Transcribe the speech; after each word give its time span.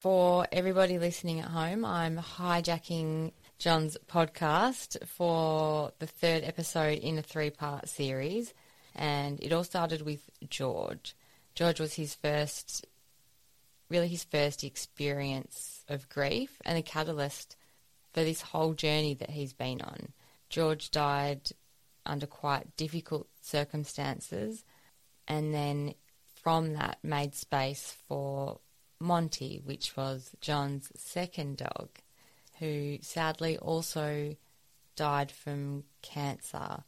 For 0.00 0.46
everybody 0.50 0.98
listening 0.98 1.40
at 1.40 1.48
home, 1.48 1.84
I'm 1.84 2.16
hijacking 2.16 3.32
John's 3.58 3.98
podcast 4.08 5.06
for 5.06 5.92
the 5.98 6.06
third 6.06 6.42
episode 6.42 7.00
in 7.00 7.18
a 7.18 7.22
three 7.22 7.50
part 7.50 7.86
series. 7.86 8.54
And 8.94 9.38
it 9.42 9.52
all 9.52 9.62
started 9.62 10.00
with 10.00 10.30
George. 10.48 11.14
George 11.54 11.80
was 11.80 11.92
his 11.92 12.14
first, 12.14 12.86
really 13.90 14.08
his 14.08 14.24
first 14.24 14.64
experience 14.64 15.84
of 15.86 16.08
grief 16.08 16.62
and 16.64 16.78
a 16.78 16.82
catalyst 16.82 17.56
for 18.14 18.24
this 18.24 18.40
whole 18.40 18.72
journey 18.72 19.12
that 19.12 19.28
he's 19.28 19.52
been 19.52 19.82
on. 19.82 20.14
George 20.48 20.90
died 20.90 21.50
under 22.06 22.26
quite 22.26 22.74
difficult 22.78 23.28
circumstances 23.42 24.64
and 25.28 25.52
then 25.52 25.92
from 26.42 26.72
that 26.72 26.96
made 27.02 27.34
space 27.34 27.98
for 28.08 28.60
Monty, 29.00 29.60
which 29.64 29.96
was 29.96 30.30
John's 30.40 30.92
second 30.96 31.56
dog, 31.56 31.88
who 32.58 32.98
sadly 33.00 33.56
also 33.58 34.36
died 34.94 35.32
from 35.32 35.84
cancer. 36.02 36.84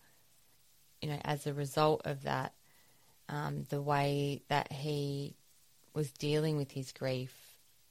You 1.01 1.11
know, 1.11 1.21
as 1.25 1.47
a 1.47 1.55
result 1.55 2.02
of 2.05 2.23
that, 2.25 2.52
um, 3.29 3.65
the 3.71 3.80
way 3.80 4.43
that 4.48 4.71
he 4.71 5.35
was 5.95 6.12
dealing 6.12 6.57
with 6.57 6.73
his 6.73 6.93
grief, 6.93 7.35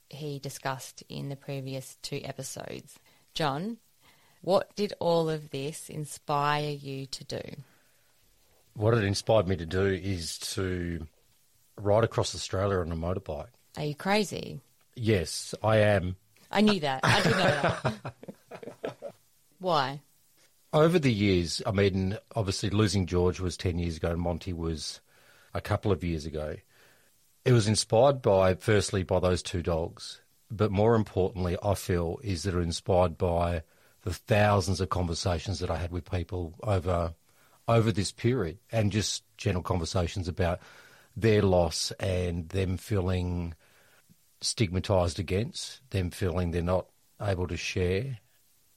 he 0.09 0.39
discussed 0.39 1.03
in 1.09 1.29
the 1.29 1.35
previous 1.35 1.97
two 2.01 2.21
episodes. 2.23 2.99
John, 3.33 3.77
what 4.41 4.75
did 4.75 4.93
all 4.99 5.29
of 5.29 5.49
this 5.49 5.89
inspire 5.89 6.69
you 6.69 7.05
to 7.07 7.23
do? 7.23 7.41
What 8.73 8.93
it 8.93 9.03
inspired 9.03 9.47
me 9.47 9.55
to 9.57 9.65
do 9.65 9.85
is 9.85 10.37
to 10.39 11.07
ride 11.77 12.03
across 12.03 12.35
Australia 12.35 12.79
on 12.79 12.91
a 12.91 12.95
motorbike. 12.95 13.47
Are 13.77 13.83
you 13.83 13.95
crazy? 13.95 14.61
Yes, 14.95 15.55
I 15.63 15.77
am. 15.77 16.17
I 16.51 16.61
knew 16.61 16.79
that. 16.81 17.01
I 17.03 17.21
did 17.21 17.31
know 17.31 17.37
that. 17.37 18.13
Why? 19.59 20.01
Over 20.73 20.99
the 20.99 21.11
years, 21.11 21.61
I 21.65 21.71
mean, 21.71 22.17
obviously 22.35 22.69
losing 22.69 23.05
George 23.05 23.39
was 23.39 23.57
10 23.57 23.79
years 23.79 23.97
ago 23.97 24.11
and 24.11 24.21
Monty 24.21 24.53
was 24.53 24.99
a 25.53 25.61
couple 25.61 25.91
of 25.91 26.03
years 26.03 26.25
ago. 26.25 26.55
It 27.45 27.53
was 27.53 27.67
inspired 27.67 28.21
by, 28.21 28.55
firstly, 28.55 29.03
by 29.03 29.19
those 29.19 29.41
two 29.41 29.61
dogs. 29.61 30.21
But 30.49 30.71
more 30.71 30.95
importantly, 30.95 31.57
I 31.63 31.75
feel, 31.75 32.19
is 32.23 32.43
that 32.43 32.53
it 32.53 32.57
are 32.57 32.61
inspired 32.61 33.17
by 33.17 33.63
the 34.03 34.13
thousands 34.13 34.81
of 34.81 34.89
conversations 34.89 35.59
that 35.59 35.69
I 35.69 35.77
had 35.77 35.91
with 35.91 36.09
people 36.09 36.55
over 36.63 37.13
over 37.67 37.91
this 37.91 38.11
period 38.11 38.57
and 38.71 38.91
just 38.91 39.23
general 39.37 39.63
conversations 39.63 40.27
about 40.27 40.59
their 41.15 41.41
loss 41.41 41.91
and 41.99 42.49
them 42.49 42.75
feeling 42.75 43.53
stigmatized 44.41 45.19
against, 45.19 45.81
them 45.91 46.09
feeling 46.09 46.51
they're 46.51 46.61
not 46.61 46.87
able 47.21 47.47
to 47.47 47.57
share, 47.57 48.19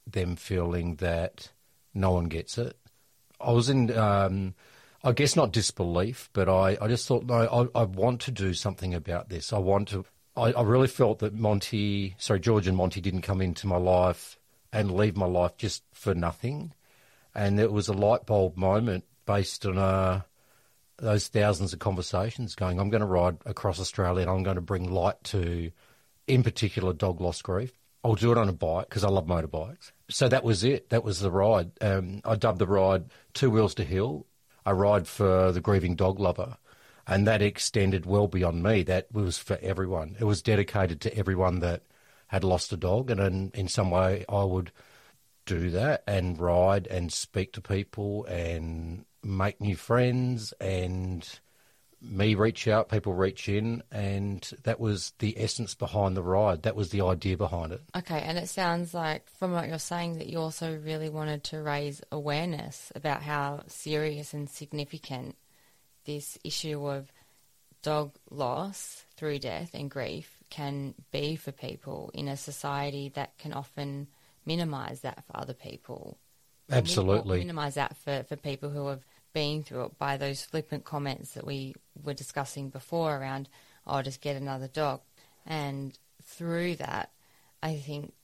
them 0.07 0.37
feeling 0.37 0.97
that 0.97 1.51
no 1.95 2.13
one 2.13 2.27
gets 2.27 2.59
it. 2.59 2.77
I 3.41 3.53
was 3.53 3.69
in, 3.69 3.97
um, 3.97 4.55
I 5.03 5.13
guess 5.13 5.37
not 5.37 5.53
disbelief, 5.53 6.31
but 6.33 6.49
I, 6.49 6.77
I 6.81 6.89
just 6.89 7.09
thought, 7.09 7.25
no, 7.25 7.71
I, 7.75 7.81
I 7.81 7.85
want 7.85 8.21
to 8.23 8.31
do 8.31 8.55
something 8.55 8.95
about 8.95 9.29
this. 9.29 9.53
I 9.53 9.59
want 9.59 9.89
to, 9.89 10.05
I, 10.37 10.53
I 10.53 10.63
really 10.63 10.89
felt 10.89 11.19
that 11.21 11.35
Monty, 11.35 12.15
sorry, 12.19 12.41
George 12.41 12.67
and 12.67 12.77
Monty 12.77 13.01
didn't 13.01 13.23
come 13.23 13.41
into 13.41 13.67
my 13.67 13.77
life 13.77 14.39
and 14.73 14.95
leave 14.95 15.17
my 15.17 15.27
life 15.27 15.57
just 15.57 15.83
for 15.93 16.15
nothing. 16.15 16.73
And 17.35 17.59
it 17.59 17.73
was 17.73 17.89
a 17.89 17.93
light 17.93 18.27
bulb 18.27 18.57
moment 18.57 19.05
based 19.27 19.67
on 19.67 19.79
uh, 19.79 20.23
those 20.99 21.29
thousands 21.29 21.73
of 21.73 21.79
conversations 21.79 22.55
going, 22.55 22.79
I'm 22.79 22.91
going 22.91 23.01
to 23.01 23.07
ride 23.07 23.39
across 23.47 23.81
Australia 23.81 24.23
and 24.23 24.31
I'm 24.31 24.43
going 24.43 24.57
to 24.57 24.63
bring 24.63 24.91
light 24.91 25.23
to, 25.25 25.71
in 26.27 26.43
particular, 26.43 26.93
dog 26.93 27.21
loss 27.21 27.43
grief. 27.43 27.73
I'll 28.05 28.15
do 28.15 28.33
it 28.33 28.39
on 28.39 28.49
a 28.49 28.53
bike 28.53 28.89
because 28.89 29.03
I 29.03 29.09
love 29.09 29.27
motorbikes. 29.27 29.93
So 30.11 30.29
that 30.29 30.45
was 30.45 30.63
it. 30.63 30.91
That 30.91 31.05
was 31.05 31.21
the 31.21 31.31
ride. 31.31 31.73
Um, 31.81 32.21
I 32.25 32.37
dubbed 32.37 32.59
the 32.59 32.67
ride 32.67 33.07
Two 33.33 33.51
Wheels 33.51 33.75
to 33.77 33.85
Heal, 33.85 34.27
a 34.67 34.75
ride 34.75 35.09
for 35.09 35.53
the 35.53 35.61
grieving 35.61 35.97
dog 35.97 36.21
lover. 36.21 36.59
And 37.07 37.27
that 37.27 37.43
extended 37.43 38.07
well 38.07 38.29
beyond 38.29 38.63
me. 38.63 38.83
That 38.83 39.13
was 39.13 39.39
for 39.39 39.59
everyone. 39.63 40.17
It 40.21 40.25
was 40.25 40.43
dedicated 40.43 41.01
to 41.03 41.17
everyone 41.17 41.61
that 41.61 41.83
had 42.29 42.45
lost 42.45 42.73
a 42.73 42.77
dog. 42.77 43.11
And 43.11 43.21
in, 43.21 43.51
in 43.55 43.69
some 43.69 43.91
way, 43.91 44.25
I 44.29 44.45
would 44.45 44.71
do 45.47 45.71
that 45.71 46.03
and 46.07 46.39
ride 46.39 46.87
and 46.87 47.13
speak 47.13 47.53
to 47.53 47.61
people 47.61 48.25
and 48.25 49.05
make 49.25 49.61
new 49.61 49.77
friends 49.77 50.53
and 50.61 51.29
me 52.01 52.35
reach 52.35 52.69
out, 52.69 52.89
people 52.89 53.15
reach 53.15 53.49
in, 53.49 53.83
and 53.91 54.51
that 54.65 54.79
was 54.79 55.13
the 55.19 55.35
essence 55.39 55.75
behind 55.75 56.17
the 56.17 56.23
ride. 56.23 56.63
That 56.63 56.77
was 56.77 56.91
the 56.91 57.01
idea 57.01 57.37
behind 57.37 57.73
it. 57.73 57.83
Okay, 57.97 58.21
and 58.21 58.37
it 58.37 58.49
sounds 58.49 58.93
like 58.93 59.29
from 59.39 59.53
what 59.53 59.69
you're 59.69 59.79
saying 59.79 60.19
that 60.19 60.27
you 60.27 60.39
also 60.39 60.79
really 60.79 61.09
wanted 61.09 61.45
to 61.45 61.63
raise 61.63 62.03
awareness 62.13 62.93
about 62.95 63.23
how 63.23 63.63
serious 63.67 64.35
and 64.35 64.49
significant 64.49 65.37
this 66.05 66.39
issue 66.45 66.87
of 66.87 67.11
dog 67.83 68.15
loss 68.31 69.05
through 69.17 69.39
death 69.39 69.71
and 69.75 69.91
grief 69.91 70.39
can 70.51 70.95
be 71.11 71.37
for 71.37 71.53
people 71.53 72.11
in 72.15 72.29
a 72.29 72.37
society 72.37 73.11
that 73.15 73.37
can 73.39 73.53
often 73.53 74.09
minimise 74.47 75.01
that 75.01 75.25
for 75.25 75.37
other 75.37 75.55
people. 75.55 76.19
Absolutely. 76.71 77.39
Minimise 77.39 77.75
that 77.75 77.97
for, 77.97 78.25
for 78.25 78.37
people 78.37 78.71
who 78.71 78.87
have 78.89 79.05
been 79.35 79.63
through 79.63 79.85
it 79.85 79.99
by 79.99 80.17
those 80.17 80.43
flippant 80.43 80.85
comments 80.85 81.33
that 81.33 81.47
we 81.47 81.75
were 82.03 82.15
discussing 82.15 82.71
before 82.71 83.17
around, 83.17 83.51
oh, 83.87 84.01
just 84.01 84.23
get 84.23 84.37
another 84.37 84.69
dog. 84.69 85.01
And 85.45 85.99
through 86.23 86.77
that, 86.77 87.11
I 87.63 87.77
think, 87.77 88.15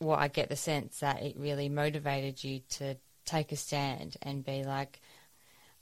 well, 0.00 0.16
I 0.18 0.28
get 0.28 0.50
the 0.50 0.56
sense 0.56 1.00
that 1.00 1.22
it 1.22 1.36
really 1.38 1.70
motivated 1.70 2.44
you 2.44 2.60
to 2.70 2.96
take 3.24 3.52
a 3.52 3.56
stand 3.56 4.16
and 4.20 4.44
be 4.44 4.64
like, 4.64 5.00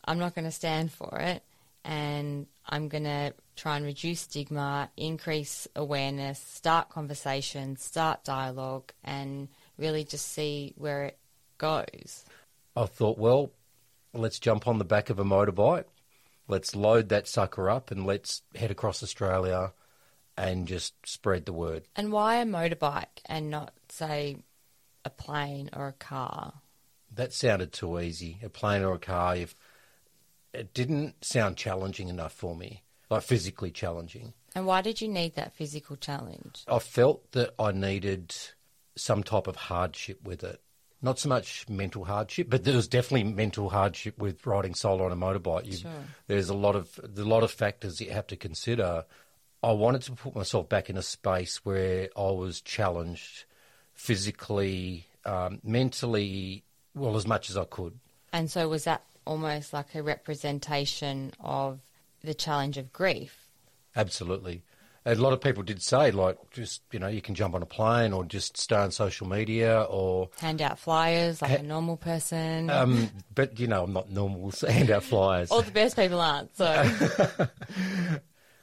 I'm 0.05 0.19
not 0.19 0.34
going 0.34 0.44
to 0.44 0.53
stand 0.53 0.93
for 0.93 1.19
it 1.19 1.43
and 1.84 2.47
I'm 2.67 2.89
going 2.89 3.05
to 3.05 3.34
try 3.56 3.77
and 3.77 3.84
reduce 3.84 4.21
stigma, 4.21 4.91
increase 4.97 5.69
awareness, 5.77 6.39
start 6.39 6.89
conversations, 6.89 7.83
start 7.83 8.25
dialogue, 8.25 8.93
and 9.03 9.49
really 9.78 10.05
just 10.05 10.33
see 10.33 10.73
where 10.77 11.05
it 11.05 11.19
goes. 11.59 12.25
I 12.75 12.87
thought, 12.87 13.19
well, 13.19 13.50
let's 14.15 14.39
jump 14.39 14.67
on 14.67 14.79
the 14.79 14.85
back 14.85 15.11
of 15.11 15.19
a 15.19 15.25
motorbike, 15.25 15.85
let's 16.49 16.77
load 16.77 17.09
that 17.09 17.29
sucker 17.29 17.71
up, 17.71 17.91
and 17.91 18.07
let's 18.07 18.43
head 18.55 18.71
across 18.71 19.03
Australia 19.03 19.73
and 20.37 20.67
just 20.67 20.95
spread 21.07 21.47
the 21.47 21.53
word. 21.53 21.85
And 21.95 22.13
why 22.13 22.37
a 22.37 22.45
motorbike 22.45 23.21
and 23.27 23.51
not, 23.51 23.73
say, 23.89 24.39
a 25.05 25.11
plane 25.11 25.71
or 25.73 25.89
a 25.89 25.93
car? 25.93 26.55
That 27.15 27.33
sounded 27.33 27.73
too 27.73 28.01
easy. 28.01 28.39
A 28.43 28.49
plane 28.49 28.83
or 28.83 28.95
a 28.95 28.99
car, 28.99 29.37
if 29.37 29.55
it 30.53 30.75
didn't 30.75 31.25
sound 31.25 31.57
challenging 31.57 32.09
enough 32.09 32.33
for 32.33 32.57
me, 32.57 32.83
like 33.11 33.23
physically 33.23 33.71
challenging. 33.71 34.33
And 34.55 34.67
why 34.67 34.83
did 34.83 35.01
you 35.01 35.09
need 35.09 35.35
that 35.35 35.55
physical 35.55 35.97
challenge? 35.97 36.65
I 36.69 36.79
felt 36.79 37.33
that 37.33 37.55
I 37.59 37.73
needed 37.73 38.35
some 38.97 39.23
type 39.23 39.47
of 39.47 39.57
hardship 39.57 40.23
with 40.23 40.45
it. 40.45 40.61
Not 41.05 41.19
so 41.19 41.29
much 41.29 41.69
mental 41.69 42.07
hardship, 42.07 42.49
but 42.49 42.65
there 42.65 42.75
was 42.75 42.89
definitely 42.89 43.25
mental 43.25 43.69
hardship 43.69 44.17
with 44.17 44.47
riding 44.47 44.75
solo 44.75 45.05
on 45.05 45.13
a 45.13 45.17
motorbike. 45.17 45.67
You, 45.67 45.77
Sure. 45.77 45.91
There's 46.29 46.49
a 46.49 46.55
lot 46.55 46.77
of 46.77 46.99
a 47.05 47.21
lot 47.23 47.43
of 47.43 47.51
factors 47.51 48.01
you 48.01 48.11
have 48.11 48.27
to 48.29 48.37
consider. 48.37 49.05
I 49.62 49.73
wanted 49.73 50.01
to 50.03 50.12
put 50.12 50.35
myself 50.35 50.71
back 50.71 50.89
in 50.89 50.97
a 50.97 51.03
space 51.03 51.62
where 51.62 52.09
I 52.17 52.31
was 52.31 52.62
challenged 52.62 53.45
physically, 53.93 55.06
um, 55.27 55.61
mentally, 55.62 56.65
well, 56.95 57.17
as 57.17 57.27
much 57.27 57.50
as 57.50 57.59
I 57.59 57.65
could. 57.65 57.99
And 58.33 58.50
so 58.50 58.67
was 58.67 58.85
that 58.85 59.03
almost 59.27 59.75
like 59.75 59.95
a 59.95 60.03
representation 60.03 61.33
of 61.39 61.81
the 62.23 62.33
challenge 62.33 62.79
of 62.79 62.95
grief? 62.95 63.47
Absolutely. 63.95 64.62
A 65.06 65.15
lot 65.17 65.35
of 65.35 65.41
people 65.41 65.62
did 65.62 65.83
say, 65.83 66.11
like, 66.11 66.39
just, 66.51 66.83
you 66.91 66.99
know, 66.99 67.09
you 67.09 67.21
can 67.21 67.35
jump 67.35 67.55
on 67.55 67.62
a 67.62 67.67
plane 67.67 68.12
or 68.12 68.25
just 68.25 68.56
stay 68.56 68.77
on 68.77 68.91
social 68.91 69.27
media 69.27 69.83
or. 69.83 70.31
Hand 70.41 70.62
out 70.62 70.79
flyers 70.79 71.43
like 71.43 71.61
a 71.61 71.62
normal 71.62 71.99
person. 71.99 72.71
Um, 72.71 73.11
but, 73.35 73.61
you 73.61 73.67
know, 73.67 73.85
I'm 73.85 73.93
not 73.93 74.11
normal, 74.11 74.51
so 74.53 74.67
hand 74.71 74.91
out 74.91 75.03
flyers. 75.03 75.51
All 75.51 75.62
the 75.62 75.71
best 75.71 75.97
people 75.97 76.21
aren't, 76.21 76.56
so. 76.56 76.67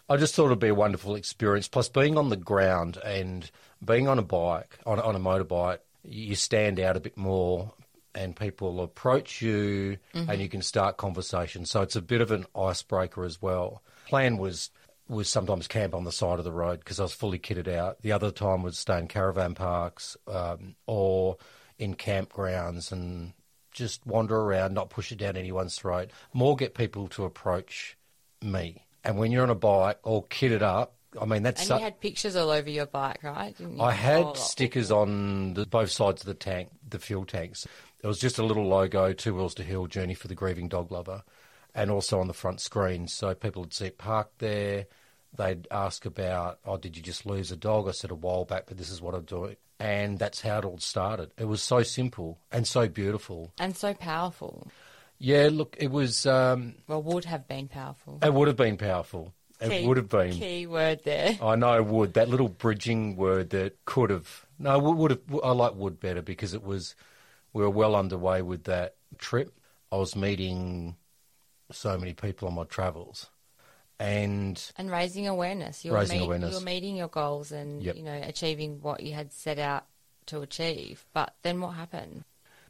I 0.10 0.18
just 0.18 0.36
thought 0.36 0.48
it'd 0.48 0.60
be 0.60 0.70
a 0.70 0.76
wonderful 0.76 1.16
experience. 1.16 1.68
Plus, 1.68 1.90
being 1.90 2.18
on 2.18 2.30
the 2.30 2.38
ground 2.38 2.98
and 3.06 3.50
being 3.86 4.08
on 4.08 4.18
a 4.18 4.24
bike, 4.24 4.78
on, 4.86 5.00
on 5.00 5.16
a 5.16 5.20
motorbike, 5.20 5.80
you 6.04 6.36
stand 6.36 6.80
out 6.80 6.98
a 6.98 7.00
bit 7.00 7.18
more 7.18 7.72
and 8.14 8.36
people 8.36 8.82
approach 8.82 9.42
you 9.42 9.98
and 10.14 10.42
you 10.42 10.50
can 10.50 10.62
start 10.62 10.98
conversations. 10.98 11.70
So 11.70 11.82
it's 11.82 11.96
a 11.96 12.02
bit 12.02 12.22
of 12.22 12.32
an 12.32 12.46
icebreaker 12.56 13.24
as 13.24 13.42
well. 13.42 13.82
Plan 14.06 14.38
was 14.38 14.70
was 15.08 15.28
sometimes 15.30 15.68
camp 15.68 15.94
on 15.94 16.04
the 16.06 16.12
side 16.12 16.40
of 16.40 16.46
the 16.46 16.52
road 16.52 16.80
because 16.80 17.00
I 17.00 17.04
was 17.04 17.14
fully 17.14 17.40
kitted 17.40 17.68
out. 17.68 18.02
The 18.02 18.12
other 18.14 18.32
time 18.32 18.64
was 18.64 18.78
stay 18.80 18.98
in 19.00 19.08
caravan 19.08 19.56
parks 19.56 20.16
um, 20.28 20.76
or 20.88 21.38
in 21.78 21.96
campgrounds 21.96 22.92
and 22.92 23.34
just 23.72 24.06
wander 24.06 24.38
around, 24.40 24.74
not 24.74 24.90
push 24.90 25.12
it 25.12 25.18
down 25.18 25.36
anyone's 25.38 25.76
throat. 25.76 26.12
More 26.34 26.56
get 26.56 26.74
people 26.76 27.08
to 27.10 27.26
approach 27.26 27.98
me. 28.42 28.86
And 29.04 29.18
when 29.18 29.32
you're 29.32 29.44
on 29.44 29.50
a 29.50 29.56
bike 29.56 30.00
all 30.04 30.24
kitted 30.30 30.62
up, 30.62 30.96
I 31.20 31.26
mean, 31.26 31.44
that's 31.44 31.62
And 31.62 31.68
su- 31.68 31.74
you 31.76 31.80
had 31.82 32.00
pictures 32.00 32.36
all 32.38 32.50
over 32.50 32.70
your 32.70 32.86
bike, 32.86 33.22
right? 33.24 33.58
Didn't 33.58 33.78
you? 33.78 33.82
I 33.84 33.88
Oh, 33.88 33.92
had 33.92 34.26
like- 34.28 34.36
stickers 34.38 34.92
on 34.92 35.56
the, 35.56 35.66
both 35.66 35.92
sides 35.92 36.22
of 36.22 36.28
the 36.28 36.34
tank, 36.34 36.70
the 36.88 37.00
fuel 37.00 37.26
tanks. 37.26 37.68
It 38.02 38.08
was 38.08 38.18
just 38.20 38.38
a 38.38 38.44
little 38.46 38.66
logo, 38.68 39.12
Two 39.12 39.36
Wheels 39.36 39.54
to 39.56 39.64
Heal, 39.64 39.88
Journey 39.88 40.14
for 40.14 40.28
the 40.30 40.36
Grieving 40.36 40.70
Dog 40.70 40.90
Lover, 40.92 41.24
and 41.74 41.90
also 41.92 42.20
on 42.20 42.28
the 42.28 42.34
front 42.34 42.60
screen. 42.60 43.08
So 43.08 43.34
people 43.34 43.62
would 43.64 43.74
see 43.74 43.86
it 43.86 43.98
parked 43.98 44.40
there. 44.40 44.88
They'd 45.38 45.68
ask 45.72 46.06
about, 46.06 46.60
oh, 46.66 46.78
did 46.78 46.98
you 46.98 47.04
just 47.04 47.26
lose 47.26 47.52
a 47.52 47.56
dog? 47.56 47.88
I 47.88 47.92
said 47.92 48.12
a 48.12 48.16
while 48.16 48.44
back, 48.46 48.66
but 48.68 48.78
this 48.78 48.90
is 48.90 49.02
what 49.02 49.16
I'm 49.16 49.24
doing. 49.24 49.56
And 49.80 50.20
that's 50.20 50.42
how 50.42 50.60
it 50.60 50.66
all 50.66 50.78
started. 50.78 51.32
It 51.38 51.46
was 51.46 51.62
so 51.62 51.82
simple 51.84 52.38
and 52.52 52.68
so 52.68 52.88
beautiful. 52.88 53.52
And 53.58 53.76
so 53.76 53.94
powerful. 53.94 54.68
Yeah, 55.18 55.50
look, 55.52 55.76
it 55.80 55.90
was, 55.92 56.26
um, 56.26 56.76
Well, 56.88 57.02
would 57.04 57.26
have 57.26 57.48
been 57.48 57.68
powerful. 57.68 58.20
it 58.22 58.34
would 58.34 58.48
have 58.48 58.58
been 58.58 58.78
powerful. 58.78 59.34
It 59.62 59.86
would 59.86 59.98
have 59.98 60.10
been. 60.10 60.34
Key 60.34 60.66
word 60.66 61.04
there. 61.04 61.38
I 61.42 61.56
know 61.56 61.84
would 61.84 62.16
that 62.16 62.28
little 62.30 62.50
bridging 62.50 63.16
word 63.16 63.52
that 63.52 63.86
could 63.86 64.10
have 64.10 64.46
no 64.58 64.80
would 64.80 65.12
have 65.12 65.20
I 65.44 65.52
like 65.52 65.76
would 65.76 66.00
better 66.00 66.24
because 66.24 66.56
it 66.56 66.64
was 66.64 66.96
we 67.54 67.62
were 67.62 67.70
well 67.70 67.96
underway 67.96 68.42
with 68.42 68.64
that 68.64 68.96
trip. 69.20 69.54
I 69.92 69.98
was 69.98 70.16
meeting 70.16 70.96
so 71.74 71.98
many 71.98 72.14
people 72.14 72.48
on 72.48 72.54
my 72.56 72.64
travels, 72.66 73.30
and 74.00 74.72
And 74.78 74.90
raising 74.92 75.28
awareness. 75.28 75.86
You 75.86 75.92
were, 75.92 76.00
Raising 76.00 76.20
meet- 76.20 76.26
awareness. 76.26 76.52
you 76.52 76.60
were 76.60 76.66
meeting 76.66 76.96
your 76.96 77.08
goals 77.08 77.52
and, 77.52 77.84
Yep. 77.84 77.96
you 77.96 78.04
know, 78.04 78.20
achieving 78.24 78.82
what 78.82 79.02
you 79.04 79.14
had 79.14 79.32
set 79.32 79.60
out 79.60 79.86
to 80.28 80.42
achieve. 80.42 81.06
But 81.14 81.36
then 81.44 81.62
what 81.62 81.72
happened? 81.76 82.24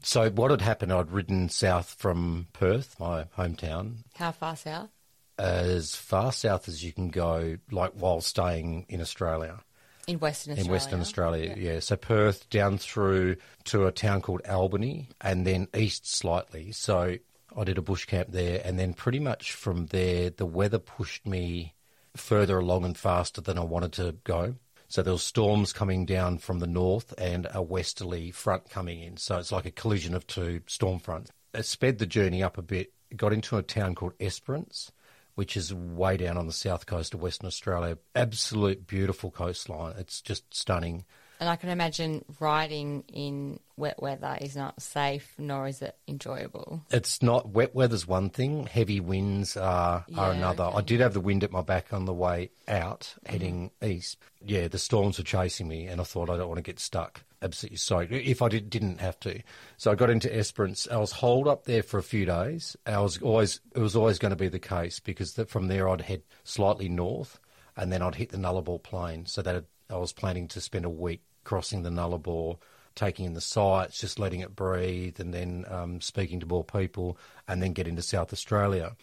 so 0.03 0.29
what 0.31 0.49
had 0.49 0.61
happened? 0.61 0.91
I'd 0.91 1.11
ridden 1.11 1.47
south 1.49 1.95
from 1.99 2.47
Perth, 2.53 2.99
my 2.99 3.25
hometown, 3.37 3.97
How 4.15 4.31
far 4.31 4.55
south? 4.55 4.89
as 5.37 5.95
far 5.95 6.31
south 6.31 6.67
as 6.67 6.83
you 6.83 6.91
can 6.91 7.09
go, 7.09 7.57
like 7.69 7.91
while 7.93 8.19
staying 8.21 8.85
in 8.89 8.99
Australia. 8.99 9.59
In 10.07 10.19
Western 10.19 10.53
Australia. 10.53 10.65
in 10.67 10.71
Western 10.71 10.99
Australia. 11.01 11.55
Yeah. 11.57 11.79
so 11.79 11.95
Perth 11.95 12.49
down 12.49 12.79
through 12.79 13.35
to 13.65 13.85
a 13.85 13.91
town 13.91 14.21
called 14.21 14.41
Albany, 14.49 15.09
and 15.21 15.45
then 15.45 15.67
east 15.75 16.07
slightly. 16.11 16.71
So 16.71 17.17
I 17.55 17.63
did 17.63 17.77
a 17.77 17.81
bush 17.81 18.05
camp 18.05 18.29
there, 18.31 18.61
and 18.63 18.79
then 18.79 18.93
pretty 18.93 19.19
much 19.19 19.51
from 19.51 19.87
there, 19.87 20.29
the 20.29 20.45
weather 20.45 20.79
pushed 20.79 21.25
me 21.25 21.73
further 22.15 22.59
along 22.59 22.85
and 22.85 22.97
faster 22.97 23.41
than 23.41 23.57
I 23.57 23.63
wanted 23.63 23.93
to 23.93 24.15
go. 24.23 24.55
So 24.87 25.01
there 25.01 25.13
was 25.13 25.23
storms 25.23 25.71
coming 25.71 26.05
down 26.05 26.39
from 26.39 26.59
the 26.59 26.67
north 26.67 27.13
and 27.17 27.47
a 27.53 27.61
westerly 27.61 28.31
front 28.31 28.69
coming 28.69 29.01
in. 29.01 29.15
So 29.15 29.37
it's 29.37 29.51
like 29.51 29.65
a 29.65 29.71
collision 29.71 30.13
of 30.13 30.27
two 30.27 30.61
storm 30.67 30.99
fronts. 30.99 31.31
It 31.53 31.65
sped 31.65 31.97
the 31.97 32.05
journey 32.05 32.43
up 32.43 32.57
a 32.57 32.61
bit. 32.61 32.91
Got 33.15 33.33
into 33.33 33.57
a 33.57 33.63
town 33.63 33.95
called 33.95 34.13
Esperance, 34.19 34.91
which 35.35 35.55
is 35.55 35.73
way 35.73 36.17
down 36.17 36.37
on 36.37 36.47
the 36.47 36.53
south 36.53 36.85
coast 36.85 37.13
of 37.13 37.21
Western 37.21 37.47
Australia. 37.47 37.97
Absolute 38.15 38.85
beautiful 38.85 39.31
coastline. 39.31 39.95
It's 39.97 40.21
just 40.21 40.53
stunning. 40.53 41.05
And 41.41 41.49
I 41.49 41.55
can 41.55 41.69
imagine 41.69 42.23
riding 42.39 43.03
in 43.11 43.59
wet 43.75 43.99
weather 43.99 44.37
is 44.39 44.55
not 44.55 44.79
safe, 44.79 45.33
nor 45.39 45.67
is 45.67 45.81
it 45.81 45.97
enjoyable. 46.07 46.83
It's 46.91 47.23
not 47.23 47.49
wet 47.49 47.73
weather's 47.73 48.05
one 48.07 48.29
thing. 48.29 48.67
Heavy 48.67 48.99
winds 48.99 49.57
are, 49.57 50.05
are 50.05 50.05
Yeah, 50.07 50.31
another. 50.33 50.65
okay. 50.65 50.77
I 50.77 50.81
did 50.81 50.99
have 50.99 51.15
the 51.15 51.19
wind 51.19 51.43
at 51.43 51.51
my 51.51 51.63
back 51.63 51.93
on 51.93 52.05
the 52.05 52.13
way 52.13 52.51
out, 52.67 53.15
heading 53.25 53.71
east. 53.81 54.19
Yeah, 54.45 54.67
the 54.67 54.77
storms 54.77 55.17
were 55.17 55.23
chasing 55.23 55.67
me, 55.67 55.87
and 55.87 55.99
I 55.99 56.03
thought 56.03 56.29
I 56.29 56.37
don't 56.37 56.47
want 56.47 56.59
to 56.59 56.61
get 56.61 56.79
stuck. 56.79 57.23
Absolutely 57.41 57.77
soaked. 57.77 58.11
If 58.11 58.43
I 58.43 58.47
did, 58.49 58.69
didn't 58.69 58.99
have 59.01 59.19
to, 59.21 59.41
so 59.77 59.89
I 59.91 59.95
got 59.95 60.11
into 60.11 60.31
Esperance. 60.31 60.87
I 60.91 60.97
was 60.97 61.11
holed 61.11 61.47
up 61.47 61.63
there 61.65 61.81
for 61.81 61.97
a 61.97 62.03
few 62.03 62.23
days. 62.23 62.77
I 62.85 62.99
was 62.99 63.19
always 63.19 63.61
it 63.75 63.79
was 63.79 63.95
always 63.95 64.19
going 64.19 64.29
to 64.29 64.35
be 64.35 64.47
the 64.47 64.59
case 64.59 64.99
because 64.99 65.33
that 65.33 65.49
from 65.49 65.69
there 65.69 65.89
I'd 65.89 66.01
head 66.01 66.21
slightly 66.43 66.87
north, 66.87 67.39
and 67.75 67.91
then 67.91 68.03
I'd 68.03 68.13
hit 68.13 68.29
the 68.29 68.37
Nullarbor 68.37 68.83
Plain. 68.83 69.25
So 69.25 69.41
that 69.41 69.65
I 69.89 69.95
was 69.97 70.13
planning 70.13 70.47
to 70.49 70.61
spend 70.61 70.85
a 70.85 70.89
week 70.89 71.23
crossing 71.51 71.83
the 71.83 71.89
Nullarbor 71.89 72.57
taking 72.95 73.25
in 73.25 73.33
the 73.33 73.41
sights, 73.41 73.99
just 73.99 74.19
letting 74.19 74.39
it 74.39 74.55
breathe, 74.55 75.19
and 75.19 75.33
then 75.33 75.65
um, 75.67 75.99
speaking 75.99 76.39
to 76.39 76.45
more 76.45 76.63
people, 76.63 77.17
and 77.45 77.61
then 77.61 77.73
get 77.73 77.89
into 77.89 78.01
South 78.01 78.31
Australia. 78.31 78.95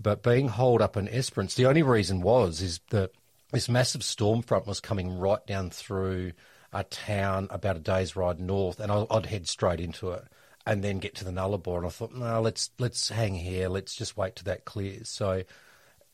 But 0.00 0.22
being 0.22 0.48
holed 0.48 0.80
up 0.80 0.96
in 0.96 1.08
Esperance, 1.08 1.56
the 1.56 1.66
only 1.66 1.82
reason 1.82 2.22
was 2.22 2.62
is 2.62 2.80
that 2.88 3.10
this 3.52 3.68
massive 3.68 4.02
storm 4.02 4.40
front 4.40 4.66
was 4.66 4.80
coming 4.80 5.18
right 5.18 5.46
down 5.46 5.68
through 5.68 6.32
a 6.72 6.84
town 6.84 7.48
about 7.50 7.76
a 7.76 7.80
day's 7.80 8.16
ride 8.16 8.40
north, 8.40 8.80
and 8.80 8.90
I'd 8.90 9.26
head 9.26 9.46
straight 9.46 9.80
into 9.80 10.12
it, 10.12 10.24
and 10.64 10.82
then 10.82 11.00
get 11.00 11.16
to 11.16 11.24
the 11.24 11.32
Nullarbor. 11.32 11.76
And 11.76 11.86
I 11.86 11.90
thought, 11.90 12.14
no, 12.14 12.40
let's 12.40 12.70
let's 12.78 13.10
hang 13.10 13.34
here. 13.34 13.68
Let's 13.68 13.94
just 13.94 14.16
wait 14.16 14.36
till 14.36 14.44
that 14.44 14.64
clears. 14.64 15.10
So, 15.10 15.42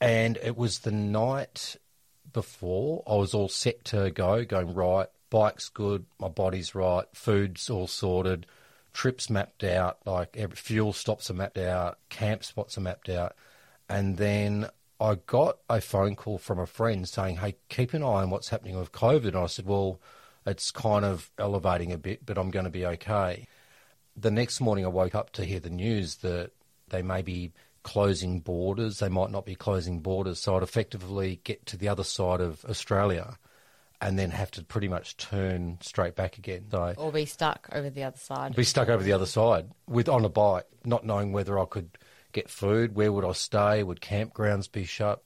and 0.01 0.37
it 0.43 0.57
was 0.57 0.81
the 0.81 0.91
night 0.91 1.77
before 2.33 3.05
I 3.07 3.15
was 3.15 3.35
all 3.35 3.49
set 3.49 3.85
to 3.87 4.11
go, 4.11 4.45
going 4.45 4.75
right. 4.75 5.07
Bike's 5.31 5.69
good, 5.69 6.07
my 6.19 6.29
body's 6.29 6.75
right, 6.75 7.07
food's 7.13 7.69
all 7.69 7.87
sorted, 7.87 8.47
trips 8.93 9.29
mapped 9.29 9.65
out, 9.65 9.99
like 10.07 10.37
every 10.37 10.57
fuel 10.57 10.93
stops 10.93 11.31
are 11.31 11.35
mapped 11.35 11.59
out, 11.59 11.99
camp 12.09 12.45
spots 12.45 12.79
are 12.79 12.83
mapped 12.83 13.09
out, 13.09 13.35
and 13.89 14.17
then 14.17 14.69
I 15.01 15.17
got 15.27 15.59
a 15.69 15.81
phone 15.81 16.15
call 16.15 16.39
from 16.39 16.59
a 16.59 16.67
friend 16.67 17.09
saying, 17.09 17.39
"Hey, 17.39 17.57
keep 17.69 17.93
an 17.95 18.03
eye 18.03 18.23
on 18.23 18.31
what's 18.31 18.49
happening 18.49 18.79
with 18.79 18.93
COVID." 18.93 19.29
And 19.29 19.37
I 19.37 19.47
said, 19.47 19.67
"Well, 19.67 20.01
it's 20.47 20.71
kind 20.71 21.05
of 21.05 21.31
elevating 21.39 21.93
a 21.93 21.99
bit, 21.99 22.25
but 22.25 22.39
I'm 22.39 22.51
going 22.51 22.65
to 22.65 22.71
be 22.71 22.87
okay." 22.87 23.49
The 24.17 24.31
next 24.31 24.61
morning, 24.61 24.85
I 24.85 24.89
woke 24.89 25.15
up 25.15 25.31
to 25.33 25.45
hear 25.45 25.59
the 25.61 25.71
news 25.71 26.17
that 26.17 26.53
they 26.89 27.03
may 27.03 27.23
be 27.23 27.53
closing 27.83 28.41
borders. 28.41 29.01
They 29.01 29.09
might 29.09 29.31
not 29.31 29.45
be 29.45 29.57
closing 29.57 29.99
borders, 30.01 30.39
so 30.39 30.57
I'd 30.57 30.63
effectively 30.63 31.41
get 31.43 31.67
to 31.67 31.77
the 31.77 31.89
other 31.89 32.05
side 32.05 32.41
of 32.41 32.65
Australia 32.65 33.39
and 34.05 34.19
then 34.19 34.31
have 34.31 34.51
to 34.51 34.63
pretty 34.63 34.87
much 34.87 35.17
turn 35.17 35.79
straight 35.81 36.15
back 36.15 36.37
again. 36.37 36.67
So 36.71 36.93
Or 36.99 37.11
be 37.11 37.25
stuck 37.25 37.69
over 37.73 37.89
the 37.89 38.03
other 38.03 38.19
side. 38.19 38.55
be 38.55 38.63
stuck 38.63 38.91
over 38.91 39.03
the 39.03 39.15
other 39.15 39.27
side 39.27 39.71
with 39.89 40.11
on 40.11 40.27
a 40.27 40.29
bike, 40.29 40.67
not 40.85 41.07
knowing 41.07 41.33
whether 41.33 41.59
I 41.59 41.65
could 41.65 41.97
get 42.33 42.51
food, 42.51 42.95
where 42.95 43.11
would 43.11 43.25
I 43.25 43.33
stay, 43.33 43.83
would 43.83 44.03
campgrounds 44.03 44.71
be 44.71 44.85
shut. 44.85 45.23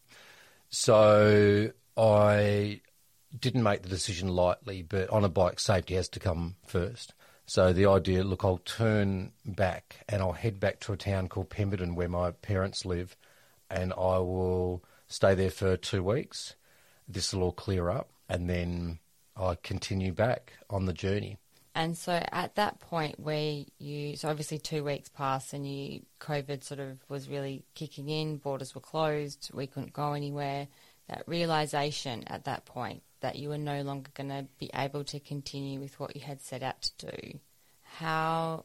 So 0.71 1.73
I 1.97 2.81
didn't 3.37 3.65
make 3.65 3.83
the 3.83 3.89
decision 3.89 4.29
lightly, 4.29 4.83
but 4.83 5.11
on 5.11 5.25
a 5.25 5.29
bike, 5.29 5.59
safety 5.59 5.95
has 5.97 6.09
to 6.11 6.21
come 6.21 6.55
first. 6.65 7.15
So 7.47 7.73
the 7.73 7.87
idea, 7.87 8.23
look, 8.23 8.45
I'll 8.45 8.59
turn 8.59 9.33
back 9.45 10.05
and 10.09 10.23
I'll 10.23 10.33
head 10.33 10.61
back 10.61 10.79
to 10.81 10.93
a 10.93 10.97
town 10.97 11.29
called 11.29 11.51
Pemberton 11.51 11.97
where 11.97 12.09
my 12.09 12.31
parents 12.31 12.85
live, 12.85 13.17
and 13.71 13.93
I 13.95 14.19
will 14.19 14.85
stay 15.09 15.35
there 15.35 15.51
for 15.51 15.77
two 15.77 16.05
weeks. 16.05 16.55
This 17.09 17.33
will 17.33 17.43
all 17.43 17.53
clear 17.53 17.91
up, 17.91 18.11
and 18.29 18.49
then 18.49 18.99
I 19.37 19.57
continue 19.63 20.13
back 20.13 20.53
on 20.69 20.87
the 20.87 20.93
journey. 20.93 21.39
And 21.75 21.97
so 21.97 22.21
at 22.33 22.57
that 22.57 22.81
point 22.81 23.21
where 23.21 23.65
you, 23.79 24.17
so 24.17 24.29
obviously 24.29 24.59
two 24.59 24.83
weeks 24.83 25.09
passed 25.09 25.53
and 25.53 25.65
you, 25.65 26.03
COVID 26.21 26.65
sort 26.65 26.81
of 26.81 26.99
was 27.09 27.29
really 27.29 27.63
kicking 27.75 28.09
in, 28.09 28.39
borders 28.39 28.75
were 28.75 28.81
closed, 28.81 29.51
we 29.55 29.69
couldn't 29.69 29.93
go 29.93 30.13
anywhere. 30.13 30.67
That 31.09 31.23
realization 31.27 32.25
at 32.27 32.45
that 32.45 32.65
point 32.65 33.03
that 33.21 33.37
you 33.37 33.49
were 33.49 33.59
no 33.59 33.83
longer 33.83 34.11
going 34.15 34.29
to 34.29 34.47
be 34.59 34.71
able 34.75 35.05
to 35.05 35.21
continue 35.21 35.79
with 35.79 35.99
what 36.01 36.17
you 36.17 36.23
had 36.23 36.41
set 36.41 36.65
out 36.65 36.83
to 36.83 37.13
do. 37.13 37.39
How 37.83 38.65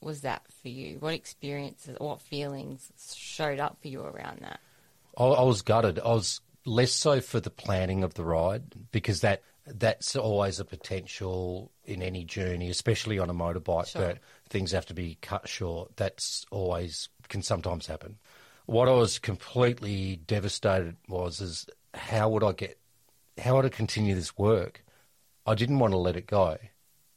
was 0.00 0.22
that 0.22 0.42
for 0.62 0.68
you? 0.68 0.96
What 0.98 1.14
experiences, 1.14 1.96
what 1.98 2.20
feelings 2.20 2.90
showed 3.14 3.60
up 3.60 3.78
for 3.82 3.88
you 3.88 4.00
around 4.02 4.40
that? 4.40 4.60
I, 5.18 5.24
I 5.24 5.42
was 5.42 5.62
gutted. 5.62 5.98
I 5.98 6.08
was 6.08 6.40
less 6.66 6.92
so 6.92 7.20
for 7.20 7.40
the 7.40 7.50
planning 7.50 8.04
of 8.04 8.14
the 8.14 8.24
ride 8.24 8.64
because 8.92 9.20
that 9.20 9.42
that's 9.66 10.14
always 10.14 10.60
a 10.60 10.64
potential 10.64 11.72
in 11.84 12.02
any 12.02 12.24
journey, 12.24 12.70
especially 12.70 13.18
on 13.18 13.30
a 13.30 13.34
motorbike. 13.34 13.88
Sure. 13.88 14.02
That 14.02 14.18
things 14.48 14.72
have 14.72 14.86
to 14.86 14.94
be 14.94 15.18
cut 15.22 15.48
short. 15.48 15.96
That's 15.96 16.44
always 16.50 17.08
can 17.28 17.42
sometimes 17.42 17.86
happen. 17.86 18.18
What 18.66 18.88
I 18.88 18.92
was 18.92 19.18
completely 19.18 20.16
devastated 20.26 20.96
was 21.08 21.40
is 21.40 21.66
how 21.94 22.28
would 22.30 22.44
I 22.44 22.52
get 22.52 22.78
how 23.38 23.56
would 23.56 23.64
I 23.64 23.70
continue 23.70 24.14
this 24.14 24.36
work? 24.36 24.84
I 25.46 25.54
didn't 25.54 25.78
want 25.78 25.92
to 25.92 25.98
let 25.98 26.16
it 26.16 26.26
go. 26.26 26.58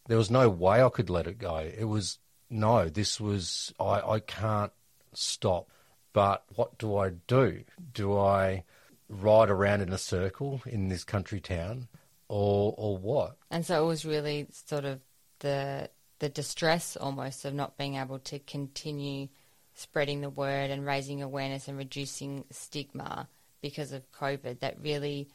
There 0.08 0.18
was 0.18 0.32
no 0.32 0.50
way 0.50 0.84
I 0.84 0.90
could 0.90 1.10
let 1.10 1.28
it 1.28 1.38
go. 1.38 1.58
It 1.58 1.86
was 1.86 2.20
no, 2.50 2.90
this 2.90 3.20
was 3.20 3.74
I, 3.80 4.02
I 4.02 4.20
can't 4.20 4.72
stop. 5.14 5.70
But 6.14 6.44
what 6.56 6.78
do 6.80 6.98
I 6.98 7.10
do? 7.28 7.64
Do 7.94 8.18
I 8.18 8.64
ride 9.10 9.50
around 9.50 9.82
in 9.82 9.92
a 9.92 9.98
circle 9.98 10.62
in 10.66 10.88
this 10.88 11.04
country 11.04 11.40
town 11.40 11.88
or 12.28 12.74
or 12.78 12.98
what? 12.98 13.38
And 13.52 13.66
so 13.66 13.84
it 13.84 13.88
was 13.88 14.06
really 14.06 14.48
sort 14.52 14.86
of 14.86 15.02
the 15.40 15.90
the 16.20 16.30
distress 16.30 16.96
almost 16.96 17.46
of 17.46 17.54
not 17.54 17.78
being 17.78 17.96
able 17.96 18.20
to 18.20 18.40
continue 18.40 19.28
spreading 19.74 20.22
the 20.22 20.30
word 20.30 20.70
and 20.70 20.86
raising 20.86 21.22
awareness 21.22 21.68
and 21.68 21.78
reducing 21.78 22.44
stigma 22.52 23.28
because 23.62 23.92
of 23.92 24.12
COVID 24.12 24.60
that 24.60 24.82
really 24.82 25.30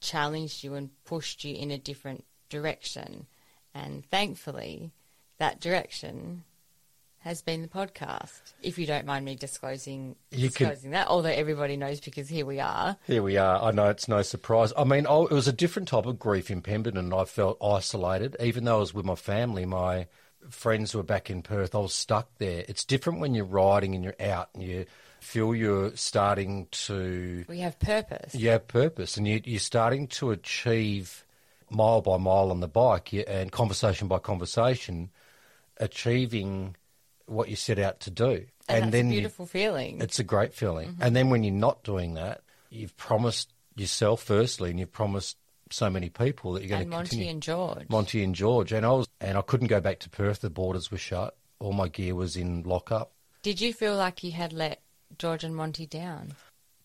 challenged 0.00 0.64
you 0.64 0.74
and 0.74 0.90
pushed 1.04 1.44
you 1.44 1.54
in 1.54 1.70
a 1.70 1.78
different 1.78 2.24
direction. 2.48 3.26
And 3.74 4.04
thankfully, 4.10 4.90
that 5.38 5.60
direction 5.60 6.44
has 7.20 7.42
been 7.42 7.62
the 7.62 7.68
podcast. 7.68 8.40
If 8.62 8.78
you 8.78 8.86
don't 8.86 9.04
mind 9.06 9.24
me 9.24 9.34
disclosing 9.34 10.16
You 10.30 10.48
disclosing 10.48 10.92
that, 10.92 11.08
although 11.08 11.28
everybody 11.28 11.76
knows 11.76 12.00
because 12.00 12.28
here 12.28 12.46
we 12.46 12.60
are. 12.60 12.96
Here 13.06 13.22
we 13.22 13.36
are. 13.36 13.62
I 13.62 13.70
know 13.72 13.88
it's 13.88 14.08
no 14.08 14.22
surprise. 14.22 14.72
I 14.76 14.84
mean, 14.84 15.06
I, 15.06 15.22
it 15.22 15.30
was 15.32 15.48
a 15.48 15.52
different 15.52 15.88
type 15.88 16.06
of 16.06 16.18
grief 16.18 16.50
in 16.50 16.62
Pemberton. 16.62 17.12
I 17.12 17.24
felt 17.24 17.58
isolated, 17.62 18.36
even 18.40 18.64
though 18.64 18.76
I 18.76 18.80
was 18.80 18.94
with 18.94 19.04
my 19.04 19.16
family. 19.16 19.66
My 19.66 20.06
friends 20.48 20.94
were 20.94 21.02
back 21.02 21.28
in 21.28 21.42
Perth. 21.42 21.74
I 21.74 21.78
was 21.78 21.92
stuck 21.94 22.28
there. 22.38 22.64
It's 22.68 22.84
different 22.84 23.20
when 23.20 23.34
you're 23.34 23.44
riding 23.44 23.94
and 23.94 24.04
you're 24.04 24.14
out 24.20 24.50
and 24.54 24.62
you 24.62 24.86
feel 25.20 25.54
you're 25.54 25.96
starting 25.96 26.68
to 26.70 27.44
We 27.48 27.58
have 27.58 27.78
purpose. 27.80 28.34
you 28.36 28.50
have 28.50 28.68
purpose 28.68 29.16
and 29.16 29.26
you, 29.26 29.40
you're 29.44 29.58
starting 29.58 30.06
to 30.06 30.30
achieve 30.30 31.24
mile 31.70 32.00
by 32.00 32.16
mile 32.16 32.52
on 32.52 32.60
the 32.60 32.68
bike 32.68 33.12
and 33.12 33.50
conversation 33.50 34.06
by 34.06 34.18
conversation, 34.20 35.10
achieving 35.78 36.76
what 37.28 37.48
you 37.48 37.56
set 37.56 37.78
out 37.78 38.00
to 38.00 38.10
do. 38.10 38.46
and, 38.68 38.84
that's 38.84 38.92
then 38.92 39.06
a 39.06 39.08
you- 39.08 39.20
beautiful 39.20 39.46
feeling. 39.46 40.00
it's 40.00 40.18
a 40.18 40.24
great 40.24 40.54
feeling. 40.54 40.90
Mm-hmm. 40.90 41.02
And 41.02 41.16
then 41.16 41.30
when 41.30 41.42
you're 41.44 41.54
not 41.54 41.82
doing 41.84 42.14
that, 42.14 42.42
you've 42.70 42.96
promised 42.96 43.52
yourself 43.76 44.22
firstly, 44.22 44.70
and 44.70 44.78
you've 44.78 44.92
promised 44.92 45.36
so 45.70 45.90
many 45.90 46.08
people 46.08 46.52
that 46.52 46.62
you're 46.62 46.70
going 46.70 46.82
and 46.82 46.90
to 46.90 46.96
Monty 46.96 47.08
continue. 47.10 47.26
Monty 47.26 47.32
and 47.32 47.42
George. 47.42 47.88
Monty 47.90 48.24
and 48.24 48.34
George, 48.34 48.72
and 48.72 48.86
I 48.86 48.90
was, 48.90 49.06
and 49.20 49.36
I 49.38 49.42
couldn't 49.42 49.66
go 49.68 49.80
back 49.80 50.00
to 50.00 50.10
Perth. 50.10 50.40
The 50.40 50.50
borders 50.50 50.90
were 50.90 50.98
shut. 50.98 51.36
All 51.60 51.72
my 51.72 51.88
gear 51.88 52.14
was 52.14 52.36
in 52.36 52.62
lockup. 52.62 53.12
Did 53.42 53.60
you 53.60 53.72
feel 53.72 53.94
like 53.96 54.22
you 54.24 54.32
had 54.32 54.52
let 54.52 54.80
George 55.18 55.44
and 55.44 55.54
Monty 55.54 55.86
down? 55.86 56.34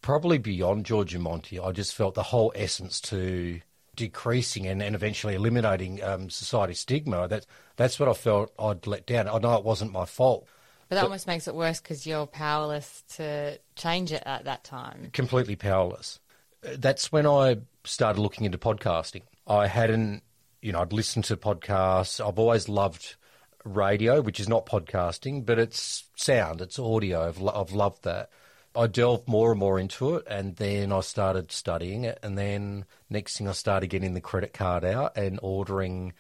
Probably 0.02 0.38
beyond 0.38 0.86
George 0.86 1.14
and 1.16 1.24
Monty, 1.24 1.60
I 1.60 1.72
just 1.72 1.96
felt 1.96 2.14
the 2.16 2.24
whole 2.24 2.52
essence 2.56 3.00
to 3.02 3.62
decreasing 3.96 4.68
and, 4.68 4.82
and 4.82 4.96
eventually 4.96 5.36
eliminating 5.36 6.04
um, 6.04 6.30
society 6.30 6.74
stigma. 6.74 7.28
That 7.28 7.46
that's 7.76 8.00
what 8.00 8.10
I 8.10 8.14
felt 8.14 8.52
I'd 8.58 8.88
let 8.88 9.06
down. 9.06 9.28
I 9.28 9.38
know 9.40 9.56
it 9.56 9.64
wasn't 9.64 9.92
my 9.92 10.06
fault. 10.06 10.48
But 10.90 10.96
that 10.96 11.04
almost 11.06 11.28
makes 11.28 11.48
it 11.48 11.56
worse 11.56 11.80
because 11.80 12.06
you're 12.06 12.28
powerless 12.28 13.04
to 13.16 13.60
change 13.76 14.12
it 14.12 14.24
at 14.26 14.46
that 14.46 14.64
time. 14.64 15.10
completely 15.14 15.56
powerless. 15.56 16.20
Uh, 16.64 16.72
That's 16.78 17.12
when 17.12 17.26
I 17.26 17.58
started 17.84 18.22
looking 18.22 18.46
into 18.46 18.58
podcasting. 18.58 19.22
I 19.48 19.68
hadn't, 19.68 20.24
you 20.62 20.72
know, 20.72 20.82
I'd 20.82 20.94
listened 20.94 21.26
to 21.26 21.38
podcasts. 21.38 22.26
I've 22.26 22.38
always 22.38 22.70
loved 22.70 23.16
radio, 23.66 24.22
which 24.22 24.40
is 24.40 24.50
not 24.50 24.66
podcasting, 24.66 25.46
but 25.46 25.58
it's 25.58 26.04
sound, 26.16 26.62
it's 26.62 26.78
audio. 26.78 27.28
I've, 27.28 27.42
I've 27.48 27.72
loved 27.72 28.04
that. 28.04 28.30
I 28.76 28.88
delved 28.88 29.28
more 29.28 29.52
and 29.52 29.60
more 29.60 29.80
into 29.80 30.16
it, 30.16 30.26
and 30.28 30.56
then 30.56 30.92
I 30.92 31.02
started 31.02 31.52
studying 31.52 32.04
it. 32.06 32.20
And 32.24 32.38
then 32.38 32.86
next 33.10 33.38
thing, 33.38 33.48
I 33.48 33.52
started 33.52 33.88
getting 33.88 34.14
the 34.14 34.22
credit 34.22 34.54
card 34.54 34.84
out 34.84 35.16
and 35.18 35.40
ordering 35.42 36.14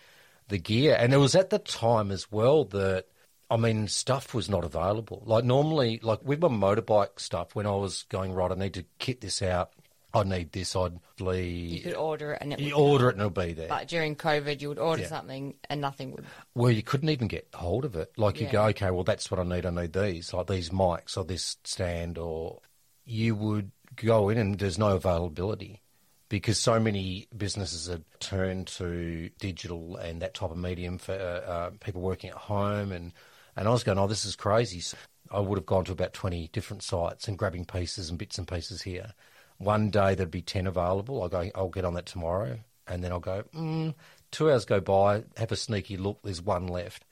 the 0.47 0.59
gear. 0.59 0.95
And 0.97 1.13
it 1.13 1.17
was 1.17 1.35
at 1.35 1.49
the 1.49 1.59
time 1.59 2.11
as 2.11 2.31
well 2.31 2.65
that 2.65 3.05
I 3.53 3.57
mean, 3.57 3.87
stuff 3.87 4.33
was 4.33 4.49
not 4.49 4.63
available. 4.63 5.21
Like 5.25 5.43
normally, 5.43 5.99
like 6.01 6.23
with 6.23 6.41
my 6.41 6.47
motorbike 6.47 7.19
stuff, 7.19 7.53
when 7.53 7.67
I 7.67 7.75
was 7.75 8.03
going 8.09 8.33
right, 8.33 8.51
I 8.51 8.55
need 8.55 8.73
to 8.73 8.85
kit 8.97 9.21
this 9.21 9.43
out. 9.43 9.73
I 10.13 10.23
need 10.23 10.51
this. 10.51 10.75
I'd 10.75 10.99
You 11.19 11.79
could 11.81 11.95
order 11.95 12.33
it 12.33 12.39
and 12.41 12.53
it 12.53 12.59
would 12.59 12.67
You 12.67 12.75
order 12.75 13.09
it 13.09 13.13
and 13.13 13.21
it'll 13.21 13.31
be 13.31 13.53
there. 13.53 13.67
But 13.67 13.87
during 13.87 14.15
COVID, 14.15 14.61
you 14.61 14.69
would 14.69 14.77
order 14.79 15.01
Yeah. 15.01 15.07
something 15.09 15.55
and 15.69 15.81
nothing 15.81 16.11
would. 16.11 16.25
Well, 16.53 16.69
you 16.69 16.83
couldn't 16.83 17.09
even 17.09 17.27
get 17.27 17.47
hold 17.55 17.83
of 17.83 17.95
it. 17.95 18.11
Like 18.15 18.39
you 18.39 18.45
Yeah. 18.45 18.51
go, 18.51 18.63
okay, 18.65 18.91
well, 18.91 19.03
that's 19.03 19.31
what 19.31 19.39
I 19.39 19.43
need. 19.43 19.65
I 19.65 19.71
need 19.71 19.93
these, 19.93 20.31
like 20.33 20.47
these 20.47 20.69
mics 20.69 21.17
or 21.17 21.23
this 21.23 21.57
stand, 21.63 22.19
or 22.19 22.61
you 23.05 23.35
would 23.35 23.71
go 23.95 24.29
in 24.29 24.37
and 24.37 24.59
there's 24.59 24.77
no 24.77 24.95
availability 24.95 25.81
because 26.29 26.59
so 26.59 26.79
many 26.79 27.27
businesses 27.35 27.87
have 27.87 28.03
turned 28.19 28.67
to 28.67 29.29
digital 29.39 29.97
and 29.97 30.21
that 30.21 30.35
type 30.35 30.51
of 30.51 30.57
medium 30.57 30.99
for 30.99 31.13
uh, 31.13 31.49
uh, 31.51 31.71
people 31.79 32.01
working 32.01 32.29
at 32.29 32.35
home. 32.37 32.91
And, 32.91 33.13
and 33.55 33.67
I 33.67 33.71
was 33.71 33.83
going, 33.83 33.97
oh, 33.97 34.07
this 34.07 34.25
is 34.25 34.35
crazy. 34.35 34.79
So 34.79 34.95
I 35.31 35.39
would 35.39 35.57
have 35.57 35.65
gone 35.65 35.85
to 35.85 35.91
about 35.91 36.13
20 36.13 36.49
different 36.49 36.83
sites 36.83 37.27
and 37.27 37.37
grabbing 37.37 37.65
pieces 37.65 38.09
and 38.09 38.19
bits 38.19 38.37
and 38.37 38.47
pieces 38.47 38.83
here. 38.83 39.13
One 39.57 39.89
day 39.89 40.15
there'd 40.15 40.31
be 40.31 40.41
10 40.41 40.67
available. 40.67 41.21
I'll 41.21 41.29
go, 41.29 41.49
I'll 41.55 41.69
get 41.69 41.85
on 41.85 41.93
that 41.93 42.05
tomorrow. 42.05 42.59
And 42.87 43.03
then 43.03 43.11
I'll 43.11 43.19
go, 43.19 43.43
mm, 43.55 43.93
two 44.31 44.51
hours 44.51 44.65
go 44.65 44.79
by, 44.81 45.23
have 45.37 45.51
a 45.51 45.55
sneaky 45.55 45.97
look, 45.97 46.19
there's 46.23 46.41
one 46.41 46.67
left. 46.67 47.05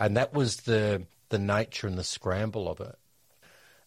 And 0.00 0.16
that 0.16 0.34
was 0.34 0.58
the, 0.58 1.06
the 1.28 1.38
nature 1.38 1.86
and 1.86 1.96
the 1.96 2.04
scramble 2.04 2.68
of 2.68 2.80
it. 2.80 2.96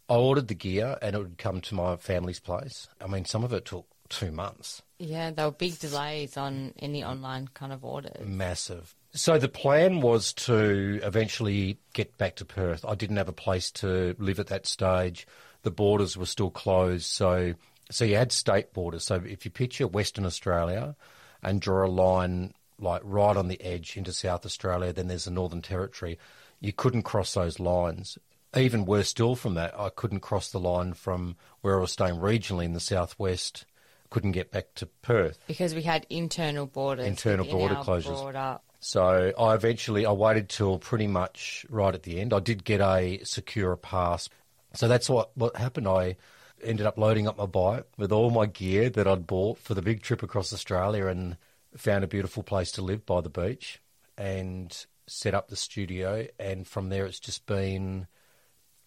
I 0.10 0.16
ordered 0.16 0.48
the 0.48 0.56
gear 0.56 0.98
and 1.02 1.16
it 1.16 1.20
would 1.20 1.38
come 1.38 1.60
to 1.62 1.76
my 1.76 1.98
family's 1.98 2.40
place. 2.40 2.88
I 3.02 3.08
mean, 3.08 3.26
some 3.26 3.44
of 3.44 3.52
it 3.52 3.66
took 3.66 3.88
two 4.10 4.32
months. 4.32 4.82
Yeah, 5.00 5.32
there 5.32 5.46
were 5.46 5.52
big 5.52 5.78
delays 5.80 6.38
on 6.38 6.74
any 6.80 7.04
online 7.04 7.50
kind 7.54 7.74
of 7.74 7.84
orders. 7.84 8.26
Massive. 8.26 8.96
So 9.14 9.38
the 9.38 9.50
plan 9.50 10.02
was 10.02 10.34
to 10.34 11.00
eventually 11.04 11.80
get 11.94 12.18
back 12.18 12.36
to 12.38 12.46
Perth. 12.46 12.86
I 12.86 12.96
didn't 12.96 13.18
have 13.18 13.30
a 13.30 13.34
place 13.34 13.72
to 13.72 14.16
live 14.18 14.40
at 14.40 14.48
that 14.48 14.66
stage. 14.66 15.28
The 15.64 15.72
borders 15.72 16.18
were 16.18 16.26
still 16.26 16.52
closed. 16.52 17.06
So, 17.06 17.54
so 17.90 18.06
you 18.06 18.16
had 18.16 18.32
state 18.32 18.74
borders. 18.74 19.04
So 19.04 19.16
if 19.26 19.46
you 19.46 19.52
picture 19.52 19.88
Western 19.88 20.26
Australia 20.26 20.96
and 21.42 21.62
draw 21.62 21.86
a 21.86 21.88
line 21.88 22.54
like 22.80 23.02
right 23.04 23.36
on 23.36 23.48
the 23.48 23.62
edge 23.62 23.98
into 23.98 24.14
South 24.14 24.46
Australia, 24.46 24.94
then 24.94 25.08
there's 25.08 25.26
the 25.26 25.32
Northern 25.32 25.62
Territory. 25.62 26.20
You 26.60 26.74
couldn't 26.74 27.04
cross 27.04 27.34
those 27.34 27.60
lines. 27.60 28.18
Even 28.56 28.86
worse 28.86 29.10
still 29.10 29.36
from 29.36 29.56
that, 29.56 29.78
I 29.80 29.90
couldn't 29.90 30.22
cross 30.22 30.52
the 30.52 30.60
line 30.60 30.94
from 30.94 31.36
where 31.62 31.78
I 31.78 31.82
was 31.82 31.92
staying 31.92 32.16
regionally 32.16 32.66
in 32.66 32.74
the 32.74 32.80
southwest. 32.80 33.66
Couldn't 34.10 34.32
get 34.32 34.52
back 34.52 34.74
to 34.76 34.86
Perth. 34.86 35.38
Because 35.48 35.76
we 35.76 35.82
had 35.82 36.08
internal 36.10 36.66
borders. 36.66 37.06
Internal 37.06 37.46
border 37.46 37.76
closures. 37.76 38.22
Border. 38.22 38.60
So 38.80 39.34
I 39.38 39.54
eventually 39.54 40.06
I 40.06 40.12
waited 40.12 40.50
till 40.50 40.80
pretty 40.80 41.08
much 41.08 41.66
right 41.70 41.94
at 41.94 42.04
the 42.04 42.22
end. 42.22 42.34
I 42.34 42.40
did 42.40 42.64
get 42.64 42.80
a 42.80 43.20
secure 43.24 43.76
pass. 43.76 44.30
So 44.76 44.88
that's 44.88 45.10
what 45.10 45.36
what 45.36 45.58
happened. 45.58 45.88
I 45.88 46.16
ended 46.64 46.86
up 46.86 46.98
loading 46.98 47.28
up 47.28 47.38
my 47.38 47.46
bike 47.46 47.86
with 47.98 48.12
all 48.12 48.30
my 48.30 48.46
gear 48.46 48.90
that 48.90 49.08
I'd 49.08 49.28
bought 49.28 49.58
for 49.58 49.74
the 49.74 49.82
big 49.82 50.02
trip 50.02 50.24
across 50.24 50.54
Australia 50.54 51.08
and 51.08 51.38
found 51.76 52.04
a 52.04 52.08
beautiful 52.08 52.44
place 52.44 52.72
to 52.74 52.82
live 52.82 53.06
by 53.06 53.22
the 53.22 53.30
beach 53.30 53.82
and 54.18 54.86
set 55.06 55.34
up 55.34 55.48
the 55.48 55.56
studio 55.56 56.28
and 56.40 56.68
from 56.68 56.90
there 56.90 57.06
it's 57.06 57.20
just 57.20 57.46
been 57.46 58.08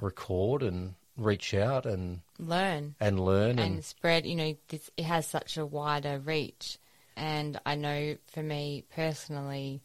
record 0.00 0.62
and 0.62 0.94
reach 1.16 1.54
out 1.54 1.86
and 1.86 2.20
Learn. 2.38 2.94
and 3.00 3.20
learn 3.20 3.50
and 3.50 3.60
and 3.60 3.84
spread. 3.84 4.26
You 4.26 4.36
know, 4.36 4.56
this, 4.68 4.90
it 4.96 5.04
has 5.04 5.26
such 5.26 5.56
a 5.56 5.66
wider 5.66 6.18
reach. 6.18 6.78
And 7.16 7.60
I 7.66 7.74
know 7.74 8.16
for 8.28 8.42
me 8.42 8.84
personally, 8.94 9.82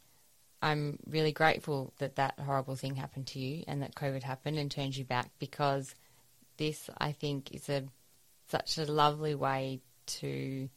I'm 0.61 0.97
really 1.05 1.33
grateful 1.33 1.93
that 1.99 2.15
that 2.15 2.39
horrible 2.39 2.75
thing 2.75 2.95
happened 2.95 3.27
to 3.27 3.39
you 3.39 3.63
and 3.67 3.81
that 3.81 3.95
COVID 3.95 4.23
happened 4.23 4.57
and 4.57 4.71
turned 4.71 4.95
you 4.95 5.03
back 5.03 5.31
because 5.37 5.93
this, 6.57 6.89
I 6.97 7.11
think, 7.11 7.53
is 7.53 7.69
a 7.69 7.83
such 8.47 8.77
a 8.77 8.85
lovely 8.85 9.35
way 9.35 9.81
to 10.05 10.69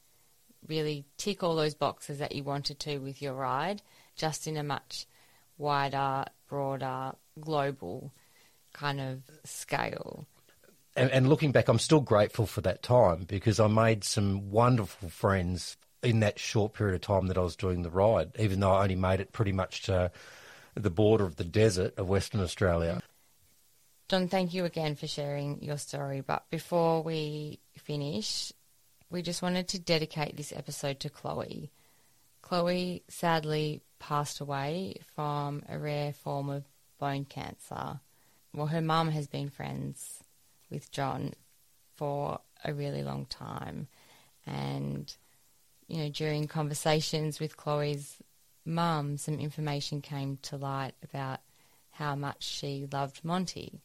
really 0.66 1.04
tick 1.16 1.42
all 1.42 1.54
those 1.54 1.74
boxes 1.74 2.18
that 2.18 2.34
you 2.34 2.42
wanted 2.42 2.80
to 2.80 2.98
with 2.98 3.20
your 3.20 3.34
ride, 3.34 3.82
just 4.16 4.46
in 4.46 4.56
a 4.56 4.62
much 4.62 5.06
wider, 5.58 6.24
broader, 6.48 7.12
global 7.40 8.12
kind 8.72 9.00
of 9.00 9.22
scale. 9.44 10.26
and, 10.96 11.10
and 11.10 11.28
looking 11.28 11.52
back, 11.52 11.68
I'm 11.68 11.78
still 11.78 12.00
grateful 12.00 12.46
for 12.46 12.60
that 12.62 12.82
time 12.82 13.24
because 13.28 13.60
I 13.60 13.66
made 13.66 14.04
some 14.04 14.50
wonderful 14.50 15.08
friends 15.08 15.76
in 16.02 16.20
that 16.20 16.38
short 16.38 16.74
period 16.74 16.94
of 16.94 17.00
time 17.00 17.26
that 17.26 17.38
I 17.38 17.42
was 17.42 17.56
doing 17.56 17.82
the 17.82 17.90
ride, 17.90 18.30
even 18.38 18.60
though 18.60 18.72
I 18.72 18.82
only 18.82 18.96
made 18.96 19.20
it 19.20 19.32
pretty 19.32 19.52
much 19.52 19.82
to 19.82 20.10
the 20.74 20.90
border 20.90 21.24
of 21.24 21.36
the 21.36 21.44
desert 21.44 21.94
of 21.96 22.08
Western 22.08 22.40
Australia. 22.40 23.00
John, 24.08 24.26
thank 24.28 24.54
you 24.54 24.64
again 24.64 24.96
for 24.96 25.06
sharing 25.06 25.62
your 25.62 25.76
story. 25.76 26.22
But 26.22 26.48
before 26.48 27.02
we 27.02 27.60
finish, 27.76 28.54
we 29.10 29.20
just 29.20 29.42
wanted 29.42 29.68
to 29.68 29.78
dedicate 29.78 30.34
this 30.34 30.50
episode 30.50 30.98
to 31.00 31.10
Chloe. 31.10 31.70
Chloe 32.40 33.02
sadly 33.08 33.82
passed 33.98 34.40
away 34.40 35.00
from 35.14 35.62
a 35.68 35.78
rare 35.78 36.14
form 36.14 36.48
of 36.48 36.64
bone 36.98 37.26
cancer. 37.26 38.00
Well, 38.54 38.68
her 38.68 38.80
mum 38.80 39.10
has 39.10 39.26
been 39.26 39.50
friends 39.50 40.24
with 40.70 40.90
John 40.90 41.34
for 41.96 42.40
a 42.64 42.72
really 42.72 43.02
long 43.02 43.26
time. 43.26 43.88
And, 44.46 45.14
you 45.86 45.98
know, 45.98 46.08
during 46.08 46.46
conversations 46.46 47.40
with 47.40 47.58
Chloe's 47.58 48.16
mum, 48.64 49.18
some 49.18 49.38
information 49.38 50.00
came 50.00 50.38
to 50.44 50.56
light 50.56 50.94
about 51.04 51.40
how 51.90 52.14
much 52.14 52.42
she 52.42 52.88
loved 52.90 53.22
Monty. 53.22 53.82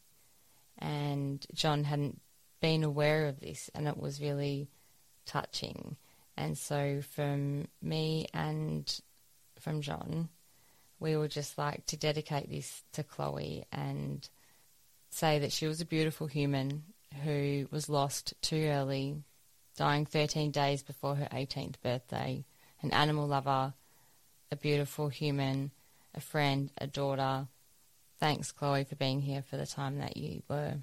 And 0.84 1.46
John 1.54 1.84
hadn't 1.84 2.20
been 2.60 2.84
aware 2.84 3.26
of 3.26 3.40
this, 3.40 3.70
and 3.74 3.88
it 3.88 3.96
was 3.96 4.20
really 4.20 4.68
touching. 5.24 5.96
And 6.36 6.58
so, 6.58 7.00
from 7.00 7.68
me 7.80 8.26
and 8.34 9.00
from 9.58 9.80
John, 9.80 10.28
we 11.00 11.16
would 11.16 11.30
just 11.30 11.56
like 11.56 11.86
to 11.86 11.96
dedicate 11.96 12.50
this 12.50 12.82
to 12.92 13.02
Chloe 13.02 13.64
and 13.72 14.28
say 15.08 15.38
that 15.38 15.52
she 15.52 15.66
was 15.66 15.80
a 15.80 15.86
beautiful 15.86 16.26
human 16.26 16.84
who 17.22 17.66
was 17.70 17.88
lost 17.88 18.34
too 18.42 18.66
early, 18.66 19.22
dying 19.78 20.04
13 20.04 20.50
days 20.50 20.82
before 20.82 21.14
her 21.14 21.28
18th 21.32 21.80
birthday, 21.82 22.44
an 22.82 22.92
animal 22.92 23.26
lover, 23.26 23.72
a 24.52 24.56
beautiful 24.56 25.08
human, 25.08 25.70
a 26.14 26.20
friend, 26.20 26.70
a 26.76 26.86
daughter, 26.86 27.48
thanks, 28.20 28.52
Chloe, 28.52 28.84
for 28.84 28.96
being 28.96 29.20
here 29.20 29.42
for 29.42 29.56
the 29.56 29.66
time 29.66 29.98
that 29.98 30.16
you 30.16 30.42
were. 30.48 30.78